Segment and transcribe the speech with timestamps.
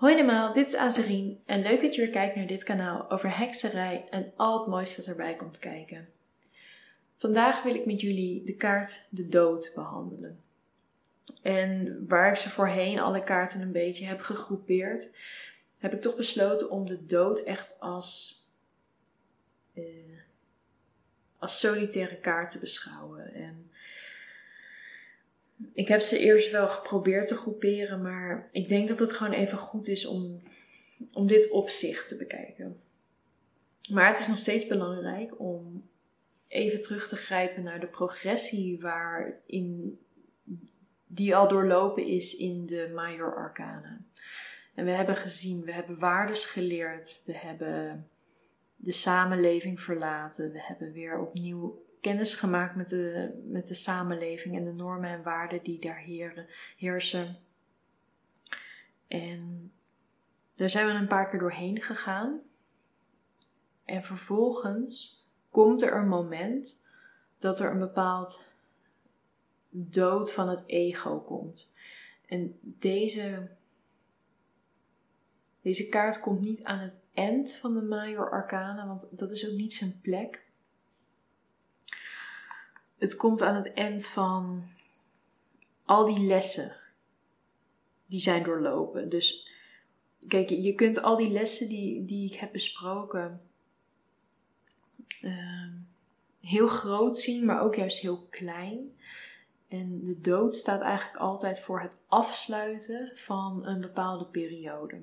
[0.00, 3.38] Hoi allemaal, dit is Azurien en leuk dat je weer kijkt naar dit kanaal over
[3.38, 6.08] hekserij en al het mooiste dat erbij komt kijken.
[7.16, 10.40] Vandaag wil ik met jullie de kaart de dood behandelen.
[11.42, 15.10] En waar ik ze voorheen alle kaarten een beetje heb gegroepeerd,
[15.78, 18.40] heb ik toch besloten om de dood echt als,
[19.74, 19.84] uh,
[21.38, 23.34] als solitaire kaart te beschouwen.
[23.34, 23.69] En
[25.80, 29.58] ik heb ze eerst wel geprobeerd te groeperen, maar ik denk dat het gewoon even
[29.58, 30.42] goed is om,
[31.12, 32.80] om dit op zich te bekijken.
[33.90, 35.88] Maar het is nog steeds belangrijk om
[36.48, 39.98] even terug te grijpen naar de progressie waarin
[41.06, 44.00] die al doorlopen is in de Major Arcana.
[44.74, 48.08] En we hebben gezien, we hebben waardes geleerd, we hebben
[48.76, 54.64] de samenleving verlaten, we hebben weer opnieuw kennis gemaakt met de, met de samenleving en
[54.64, 56.04] de normen en waarden die daar
[56.76, 57.38] heersen.
[59.06, 59.72] En
[60.54, 62.40] daar zijn we een paar keer doorheen gegaan.
[63.84, 66.86] En vervolgens komt er een moment
[67.38, 68.40] dat er een bepaald
[69.70, 71.72] dood van het ego komt.
[72.26, 73.48] En deze,
[75.62, 79.56] deze kaart komt niet aan het eind van de Major Arcana, want dat is ook
[79.56, 80.48] niet zijn plek
[83.00, 84.68] het komt aan het eind van
[85.84, 86.76] al die lessen
[88.06, 89.08] die zijn doorlopen.
[89.08, 89.48] Dus
[90.28, 93.40] kijk, je kunt al die lessen die, die ik heb besproken
[95.20, 95.72] ehm,
[96.40, 98.96] heel groot zien, maar ook juist heel klein.
[99.68, 105.00] En de dood staat eigenlijk altijd voor het afsluiten van een bepaalde periode.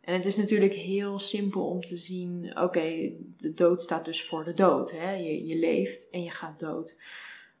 [0.00, 4.44] En het is natuurlijk heel simpel om te zien: oké, de dood staat dus voor
[4.44, 4.90] de dood.
[4.90, 5.12] Hè?
[5.12, 6.98] Je, je leeft en je gaat dood.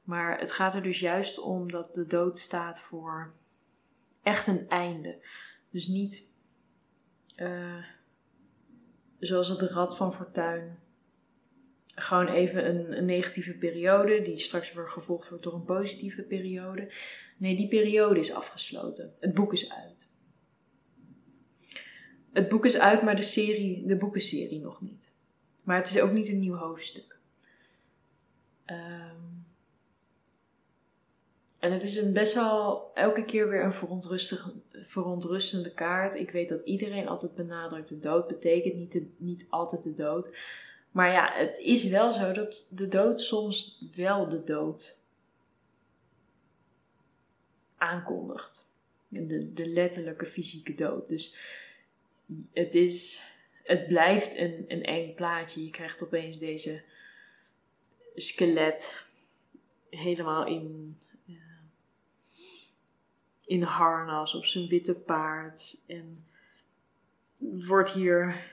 [0.02, 3.32] Maar het gaat er dus juist om dat de dood staat voor
[4.22, 5.18] echt een einde.
[5.70, 6.28] Dus niet
[7.36, 7.84] uh,
[9.18, 10.78] zoals het rad van fortuin.
[11.94, 16.92] Gewoon even een, een, negatieve periode die straks weer gevolgd wordt door een positieve periode.
[17.36, 19.14] Nee, die periode is afgesloten.
[19.20, 20.09] Het boek is uit
[22.32, 25.10] het boek is uit, maar de, serie, de boekenserie nog niet.
[25.64, 27.18] Maar het is ook niet een nieuw hoofdstuk.
[28.66, 29.46] Um,
[31.58, 33.72] en het is een best wel elke keer weer een
[34.72, 36.14] verontrustende kaart.
[36.14, 40.36] Ik weet dat iedereen altijd benadrukt: de dood betekent niet, de, niet altijd de dood.
[40.90, 44.98] Maar ja, het is wel zo dat de dood soms wel de dood
[47.76, 48.68] aankondigt.
[49.08, 51.08] De, de letterlijke fysieke dood.
[51.08, 51.34] Dus
[52.52, 53.22] het is,
[53.62, 55.64] het blijft een, een eng plaatje.
[55.64, 56.82] Je krijgt opeens deze
[58.14, 59.04] skelet
[59.90, 61.36] helemaal in, uh,
[63.44, 65.76] in harnas op zijn witte paard.
[65.86, 66.24] En
[67.38, 68.48] wordt hier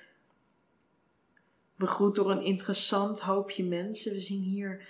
[1.75, 4.11] begroet door een interessant hoopje mensen.
[4.11, 4.87] We zien hier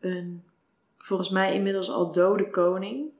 [0.00, 0.44] een,
[0.98, 3.10] volgens mij inmiddels al dode koning.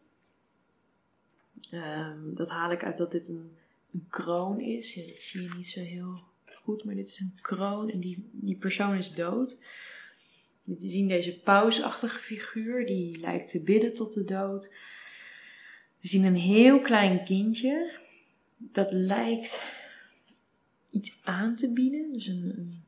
[1.72, 3.56] Um, dat haal ik uit dat dit een
[3.98, 4.94] een kroon is.
[4.94, 6.20] Ja, dat zie je niet zo heel
[6.62, 9.58] goed, maar dit is een kroon en die, die persoon is dood.
[10.64, 14.74] We zien deze pausachtige figuur, die lijkt te bidden tot de dood.
[16.00, 17.92] We zien een heel klein kindje,
[18.56, 19.62] dat lijkt
[20.90, 22.82] iets aan te bieden, dus een,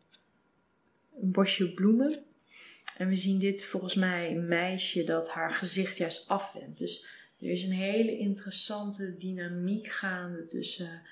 [1.20, 2.24] een, bosje bloemen.
[2.96, 6.78] En we zien dit volgens mij een meisje dat haar gezicht juist afwendt.
[6.78, 7.06] Dus
[7.40, 11.02] er is een hele interessante dynamiek gaande tussen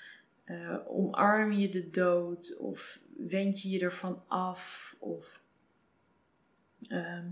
[0.44, 5.40] uh, omarm je de dood of wend je je ervan af of
[6.88, 7.24] uh,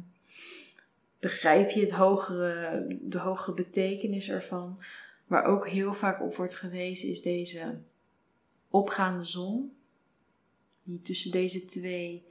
[1.19, 4.83] begrijp je het hogere, de hogere betekenis ervan.
[5.27, 7.79] Waar ook heel vaak op wordt gewezen is deze
[8.69, 9.77] opgaande zon
[10.83, 12.25] die tussen deze twee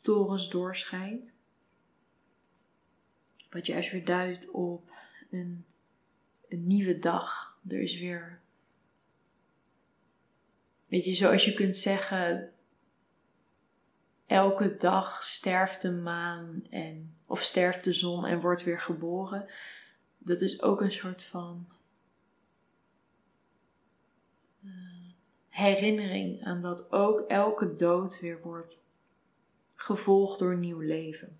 [0.00, 1.36] torens doorschijnt.
[3.50, 4.90] Wat juist weer duidt op
[5.30, 5.64] een
[6.54, 7.58] een nieuwe dag.
[7.68, 8.40] Er is weer.
[10.86, 12.52] Weet je, zoals je kunt zeggen,
[14.26, 19.50] elke dag sterft de maan en, of sterft de zon en wordt weer geboren.
[20.18, 21.68] Dat is ook een soort van
[24.64, 24.72] uh,
[25.48, 28.92] herinnering aan dat ook elke dood weer wordt
[29.76, 31.38] gevolgd door nieuw leven.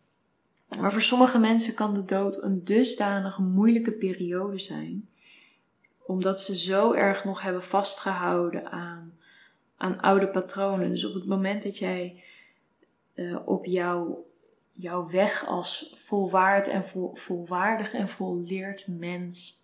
[0.81, 5.09] Maar voor sommige mensen kan de dood een dusdanig moeilijke periode zijn,
[6.07, 9.19] omdat ze zo erg nog hebben vastgehouden aan,
[9.77, 10.91] aan oude patronen.
[10.91, 12.23] Dus op het moment dat jij
[13.15, 14.27] uh, op jouw,
[14.73, 19.63] jouw weg als volwaard en vol, volwaardig en volleerd mens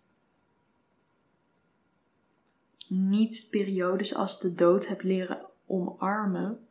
[2.86, 6.66] niet periodes als de dood hebt leren omarmen,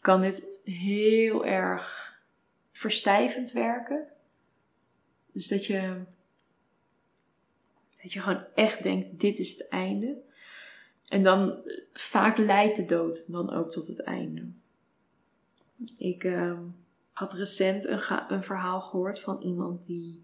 [0.00, 2.09] kan dit heel erg
[2.80, 4.06] verstijvend werken.
[5.32, 6.00] Dus dat je,
[8.02, 10.16] dat je gewoon echt denkt, dit is het einde.
[11.08, 11.62] En dan
[11.92, 14.48] vaak leidt de dood dan ook tot het einde.
[15.98, 16.60] Ik uh,
[17.12, 20.22] had recent een, een verhaal gehoord van iemand die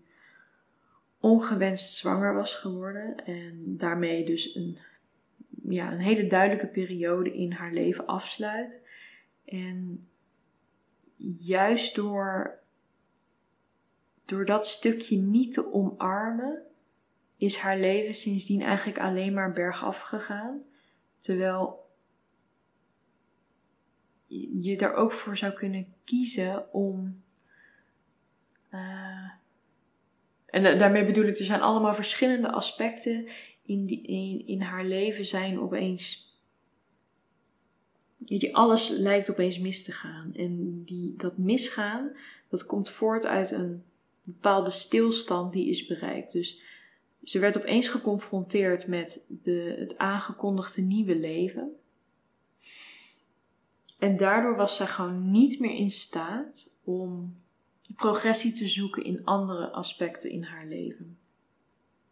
[1.21, 4.79] ongewenst zwanger was geworden en daarmee dus een,
[5.69, 8.83] ja, een hele duidelijke periode in haar leven afsluit.
[9.45, 10.07] En
[11.17, 12.59] juist door,
[14.25, 16.63] door dat stukje niet te omarmen,
[17.37, 20.63] is haar leven sindsdien eigenlijk alleen maar bergaf gegaan.
[21.21, 21.85] Terwijl
[24.61, 27.23] je er ook voor zou kunnen kiezen om.
[28.73, 29.31] Uh,
[30.47, 33.29] en daarmee bedoel ik, er zijn allemaal verschillende aspecten
[33.63, 36.26] in, die, in, in haar leven zijn opeens.
[38.27, 40.35] Weet alles lijkt opeens mis te gaan.
[40.35, 42.11] En die, dat misgaan,
[42.49, 43.83] dat komt voort uit een
[44.23, 46.33] bepaalde stilstand die is bereikt.
[46.33, 46.61] Dus
[47.25, 51.77] ze werd opeens geconfronteerd met de, het aangekondigde nieuwe leven.
[53.99, 57.37] En daardoor was zij gewoon niet meer in staat om
[57.97, 61.19] progressie te zoeken in andere aspecten in haar leven.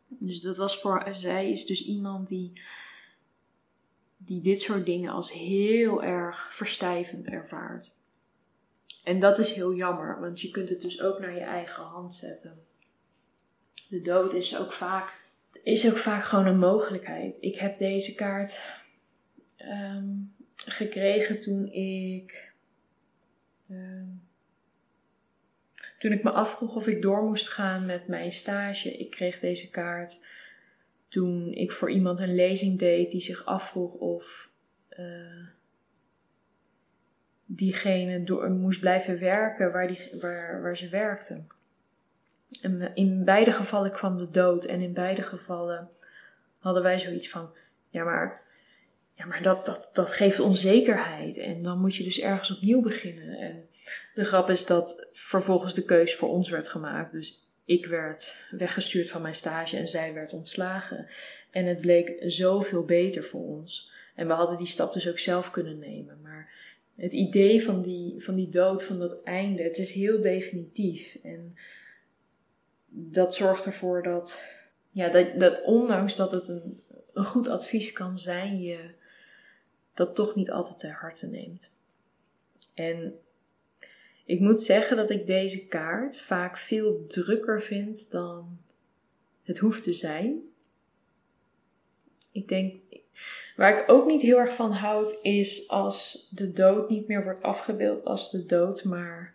[0.08, 2.52] Dus dat was voor zij is dus iemand die,
[4.26, 7.90] die dit soort dingen als heel erg verstijvend ervaart.
[9.04, 12.14] En dat is heel jammer, want je kunt het dus ook naar je eigen hand
[12.14, 12.64] zetten.
[13.88, 15.26] De dood is ook vaak,
[15.62, 17.36] is ook vaak gewoon een mogelijkheid.
[17.40, 18.60] Ik heb deze kaart
[19.56, 20.08] ehm,
[20.54, 22.52] gekregen toen ik.
[23.68, 24.06] Ehm,
[25.98, 28.96] toen ik me afvroeg of ik door moest gaan met mijn stage.
[28.96, 30.18] Ik kreeg deze kaart
[31.14, 34.50] toen ik voor iemand een lezing deed die zich afvroeg of
[34.98, 35.46] uh,
[37.44, 41.44] diegene door, moest blijven werken waar, die, waar, waar ze werkte.
[42.62, 45.90] En in beide gevallen kwam de dood en in beide gevallen
[46.58, 47.54] hadden wij zoiets van:
[47.88, 48.42] ja, maar,
[49.12, 53.38] ja, maar dat, dat, dat geeft onzekerheid en dan moet je dus ergens opnieuw beginnen.
[53.38, 53.68] En
[54.14, 57.12] de grap is dat vervolgens de keus voor ons werd gemaakt.
[57.12, 61.08] Dus ik werd weggestuurd van mijn stage en zij werd ontslagen.
[61.50, 63.92] En het bleek zoveel beter voor ons.
[64.14, 66.20] En we hadden die stap dus ook zelf kunnen nemen.
[66.22, 66.52] Maar
[66.96, 71.18] het idee van die, van die dood, van dat einde, het is heel definitief.
[71.22, 71.56] En
[72.88, 74.42] dat zorgt ervoor dat,
[74.90, 76.82] ja, dat, dat ondanks dat het een,
[77.12, 78.90] een goed advies kan zijn, je
[79.94, 81.72] dat toch niet altijd ter harte neemt.
[82.74, 83.18] En
[84.24, 88.58] ik moet zeggen dat ik deze kaart vaak veel drukker vind dan
[89.42, 90.40] het hoeft te zijn.
[92.32, 92.74] Ik denk,
[93.56, 97.42] waar ik ook niet heel erg van houd, is als de dood niet meer wordt
[97.42, 99.34] afgebeeld als de dood, maar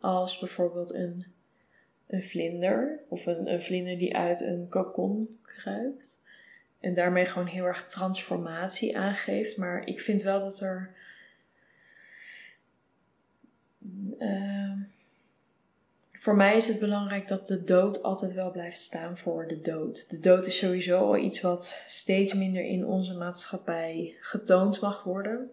[0.00, 1.24] als bijvoorbeeld een,
[2.06, 6.18] een vlinder of een, een vlinder die uit een kokon kruipt.
[6.80, 9.56] En daarmee gewoon heel erg transformatie aangeeft.
[9.56, 10.94] Maar ik vind wel dat er
[14.18, 14.72] uh,
[16.12, 20.10] voor mij is het belangrijk dat de dood altijd wel blijft staan voor de dood.
[20.10, 25.50] De dood is sowieso al iets wat steeds minder in onze maatschappij getoond mag worden.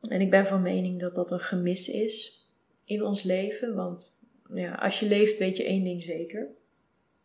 [0.00, 2.46] En ik ben van mening dat dat een gemis is
[2.84, 3.74] in ons leven.
[3.74, 4.14] Want
[4.54, 6.46] ja, als je leeft weet je één ding zeker.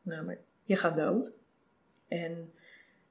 [0.02, 1.34] Namelijk, je gaat dood.
[2.08, 2.54] En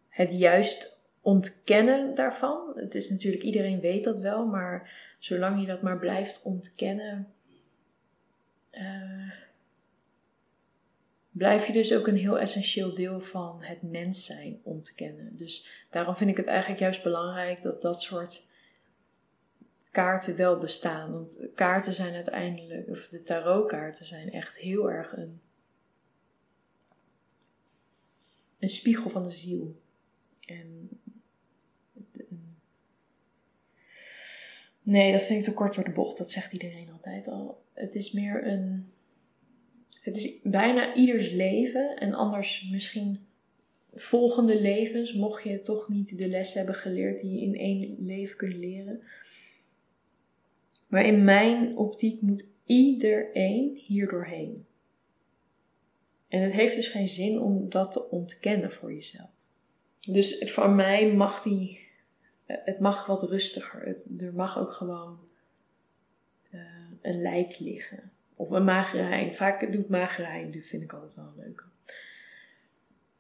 [0.09, 2.73] het juist ontkennen daarvan.
[2.75, 7.33] Het is natuurlijk, iedereen weet dat wel, maar zolang je dat maar blijft ontkennen,
[8.73, 9.31] uh,
[11.31, 15.37] blijf je dus ook een heel essentieel deel van het mens zijn ontkennen.
[15.37, 18.47] Dus daarom vind ik het eigenlijk juist belangrijk dat dat soort
[19.91, 21.13] kaarten wel bestaan.
[21.13, 25.41] Want kaarten zijn uiteindelijk, of de tarotkaarten zijn echt heel erg een,
[28.59, 29.81] een spiegel van de ziel.
[30.47, 30.89] En
[34.83, 36.19] Nee, dat vind ik te kort door de bocht.
[36.19, 37.63] Dat zegt iedereen altijd al.
[37.73, 38.93] Het is meer een.
[40.01, 41.97] Het is bijna ieders leven.
[41.97, 43.27] En anders misschien
[43.95, 48.37] volgende levens, mocht je toch niet de les hebben geleerd die je in één leven
[48.37, 49.03] kunt leren.
[50.87, 54.67] Maar in mijn optiek moet iedereen hier doorheen.
[56.29, 59.31] En het heeft dus geen zin om dat te ontkennen voor jezelf.
[60.09, 61.82] Dus voor mij mag die
[62.65, 63.97] het mag wat rustiger.
[64.19, 65.19] er mag ook gewoon
[66.51, 66.61] uh,
[67.01, 68.11] een lijk liggen.
[68.37, 69.35] Of een magerijn.
[69.35, 71.67] Vaak doet magerijn, dat vind ik altijd wel leuk.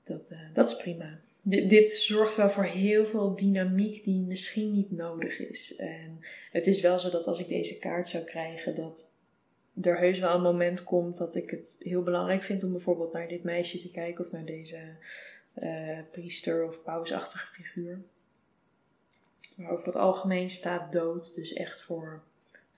[0.04, 1.18] Dat, uh, dat is prima.
[1.42, 5.76] dit, zorgt wel voor heel veel dynamiek die misschien niet nodig is.
[5.76, 6.20] En
[6.50, 9.10] het is wel zo dat als ik deze kaart zou krijgen, dat
[9.82, 13.28] er heus wel een moment komt dat ik het heel belangrijk vind om bijvoorbeeld naar
[13.28, 14.78] dit meisje te kijken of naar deze
[16.10, 18.00] priester of pausachtige figuur.
[19.56, 22.22] Maar over het algemeen staat dood dus echt voor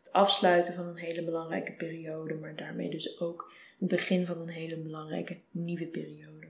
[0.02, 4.48] het afsluiten van een hele belangrijke periode, maar daarmee dus ook het begin van een
[4.48, 6.46] hele belangrijke nieuwe periode.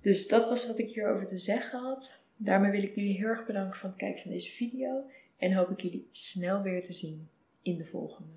[0.00, 2.26] Dus dat was wat ik hierover te zeggen had.
[2.36, 5.02] Daarmee wil ik jullie heel erg bedanken voor het kijken van deze video
[5.36, 7.28] en hoop ik jullie snel weer te zien
[7.62, 8.32] in de volgende.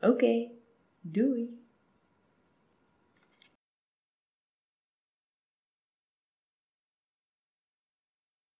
[0.00, 0.48] Oké,
[1.00, 1.60] doei!